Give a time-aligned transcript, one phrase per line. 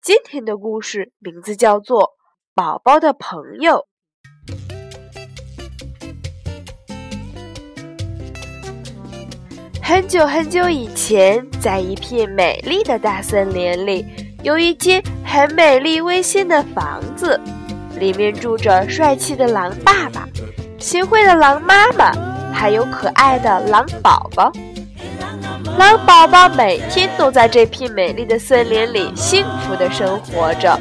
[0.00, 2.02] 今天的故事名字叫做
[2.54, 3.72] 《宝宝的朋友》。
[9.82, 14.06] 很久很久以前，在一片美丽的大森林里，
[14.42, 17.38] 有一间很美丽温馨的房子，
[17.98, 20.28] 里面住着帅气的狼爸爸、
[20.78, 22.12] 贤惠的狼妈妈，
[22.52, 24.52] 还有可爱的狼宝宝。
[25.78, 30.76] 狼宝宝每天都在这片美丽的森林里幸福的生活着，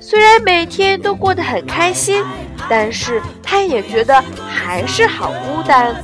[0.00, 2.24] 虽然每天都过得很开心，
[2.66, 5.94] 但是他也觉得还是好孤单，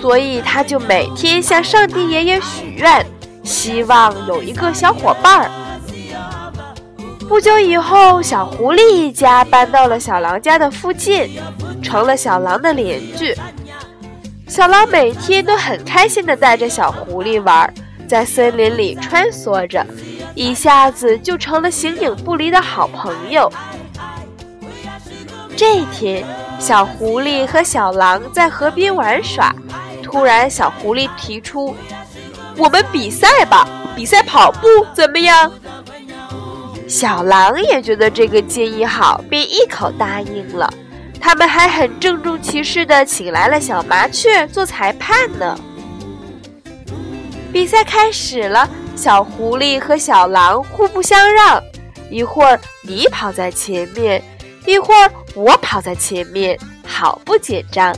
[0.00, 3.04] 所以他就每天向上帝爷爷许愿，
[3.42, 5.50] 希望有一个小伙伴儿。
[7.28, 11.28] 不久以后，小狐狸一家搬到了小狼家的附近，
[11.82, 13.36] 成了小狼的邻居。
[14.52, 17.72] 小狼每天都很开心地带着小狐狸玩，
[18.06, 19.82] 在森林里穿梭着，
[20.34, 23.50] 一下子就成了形影不离的好朋友。
[25.56, 26.22] 这天，
[26.58, 29.50] 小狐狸和小狼在河边玩耍，
[30.02, 31.74] 突然，小狐狸提出
[32.58, 35.50] ：“我们比赛吧，比赛跑步怎么样？”
[36.86, 40.70] 小狼也觉得这个建议好，便一口答应了。
[41.22, 45.56] 他们还很郑重其事地请来了小麻雀做裁判呢。
[47.52, 51.62] 比赛开始了，小狐狸和小狼互不相让，
[52.10, 54.20] 一会儿你跑在前面，
[54.66, 57.94] 一会儿我跑在前面，好不紧张。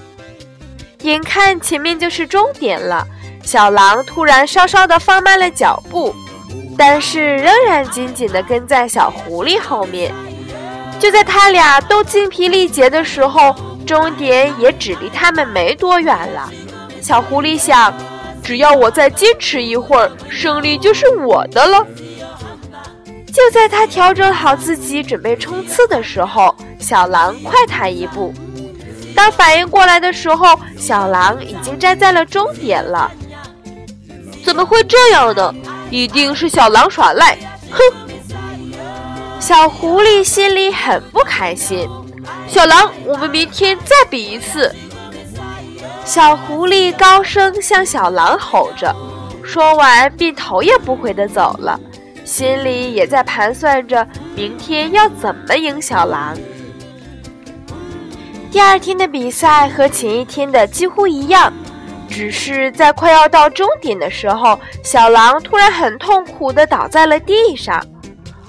[1.00, 3.06] 眼看前面就是终点了，
[3.42, 6.14] 小狼突然稍稍地放慢了脚步，
[6.76, 10.12] 但是仍然紧紧地跟在小狐狸后面。
[11.04, 13.54] 就在他俩都精疲力竭的时候，
[13.87, 16.50] 终点也只离他们没多远了。
[17.03, 17.92] 小狐狸想，
[18.42, 21.87] 只要我再坚持一会儿，胜利就是我的了。
[23.26, 28.32] 就在他调整好自己准备冲刺的时候，小狼快他一步。
[29.14, 33.12] 当反应过来的时候，小狼已经站在了终点了。
[34.43, 35.54] 怎么会这样呢？
[35.91, 37.37] 一定是小狼耍赖！
[37.70, 37.78] 哼！
[39.47, 41.87] 小狐狸心里很不开心。
[42.49, 44.75] 小狼，我们明天再比一次。
[46.03, 48.97] 小狐狸高声向小狼吼着，
[49.44, 51.78] 说完便头也不回地走了，
[52.25, 56.34] 心里也在盘算着明天要怎么赢小狼。
[58.50, 61.53] 第二天的比赛和前一天的几乎一样，
[62.09, 67.84] 只是在快要到终点的时候，小狼突然很痛苦地倒在了地上。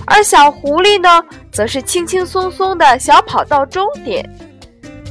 [0.05, 4.23] 而小狐狸呢，则是轻轻松松的小跑到终点。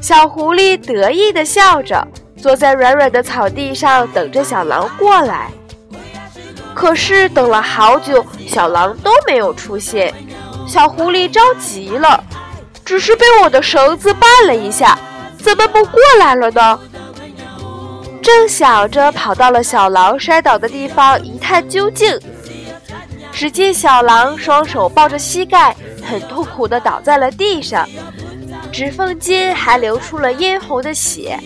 [0.01, 2.07] 小狐狸得意地笑着，
[2.37, 5.51] 坐在软软的草地上，等着小狼过来。
[6.75, 10.13] 可是等了好久，小狼都没有出现。
[10.67, 12.23] 小狐狸着急了，
[12.85, 14.99] 只是被我的绳子绊了一下，
[15.39, 16.79] 怎么不过来了呢？
[18.23, 22.19] 正想着，跑到了小狼摔倒的地方一探究竟。
[23.35, 27.87] 只见小狼双手抱着膝盖，很痛苦地倒在了地上，
[28.71, 31.39] 指缝间还流出了嫣红的血。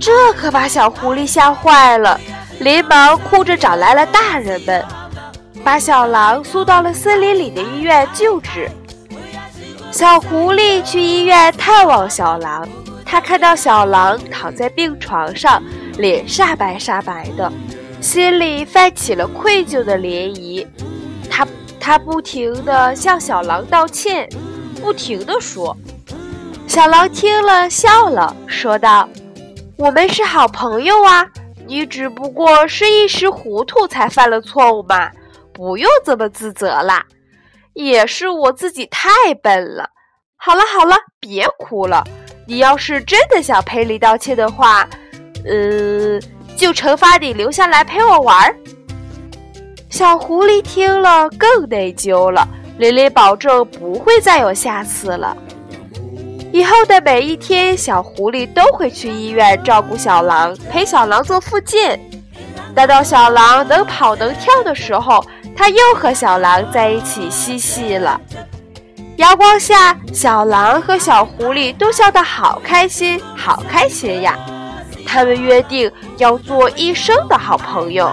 [0.00, 2.18] 这可把小狐狸吓坏了，
[2.60, 4.84] 连忙哭着找来了大人们，
[5.64, 8.70] 把小狼送到了森林里的医院救治。
[9.90, 12.68] 小狐狸去医院探望小狼，
[13.04, 15.60] 他看到小狼躺在病床上，
[15.98, 17.52] 脸煞白煞白的，
[18.00, 20.64] 心里泛起了愧疚的涟漪。
[21.86, 24.28] 他不停地向小狼道歉，
[24.80, 25.76] 不停地说。
[26.66, 29.08] 小狼听了笑了，说道
[29.78, 31.24] ：“我们是好朋友啊，
[31.64, 35.08] 你只不过是一时糊涂才犯了错误嘛，
[35.52, 37.06] 不用这么自责啦。
[37.74, 39.88] 也是我自己太笨了。
[40.34, 42.02] 好了好了，别哭了。
[42.48, 44.88] 你要是真的想赔礼道歉的话，
[45.44, 46.18] 呃，
[46.56, 48.56] 就惩罚你留下来陪我玩儿。”
[49.96, 52.46] 小狐狸听了更内疚了，
[52.76, 55.34] 连连保证不会再有下次了。
[56.52, 61.98] 以后的每一天，小狐狸都会去医院照顾小狼，陪小狼做复健。
[62.74, 65.24] 待到小狼能跑能跳的时候，
[65.56, 68.20] 他又和小狼在一起嬉戏了。
[69.16, 74.38] 阳光下，小狼和小狐狸都笑得好开心，好开心呀！
[75.06, 78.12] 他们约定要做一生的好朋友。